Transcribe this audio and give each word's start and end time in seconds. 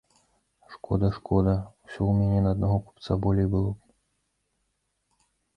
Шкода, 0.75 1.09
шкода, 1.17 1.53
усё 1.87 1.97
ў 2.07 2.13
мяне 2.21 2.39
на 2.45 2.49
аднаго 2.57 2.77
купца 2.87 3.11
болей 3.27 3.47
было 3.53 3.69
б! 3.69 3.79